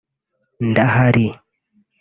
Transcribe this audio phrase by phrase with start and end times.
[0.69, 1.27] Ndahari